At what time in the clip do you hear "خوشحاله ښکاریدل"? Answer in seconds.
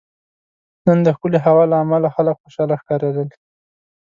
2.41-3.29